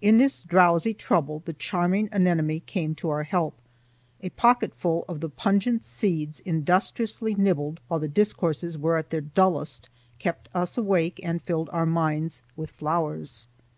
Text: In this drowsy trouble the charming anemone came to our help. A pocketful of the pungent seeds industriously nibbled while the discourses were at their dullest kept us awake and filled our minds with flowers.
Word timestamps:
In 0.00 0.16
this 0.16 0.42
drowsy 0.42 0.94
trouble 0.94 1.42
the 1.44 1.52
charming 1.52 2.08
anemone 2.10 2.60
came 2.60 2.94
to 2.94 3.10
our 3.10 3.24
help. 3.24 3.52
A 4.22 4.30
pocketful 4.30 5.04
of 5.06 5.20
the 5.20 5.28
pungent 5.28 5.84
seeds 5.84 6.40
industriously 6.40 7.34
nibbled 7.34 7.78
while 7.86 8.00
the 8.00 8.08
discourses 8.08 8.78
were 8.78 8.96
at 8.96 9.10
their 9.10 9.20
dullest 9.20 9.90
kept 10.18 10.48
us 10.54 10.78
awake 10.78 11.20
and 11.22 11.42
filled 11.42 11.68
our 11.68 11.84
minds 11.84 12.40
with 12.56 12.70
flowers. 12.70 13.46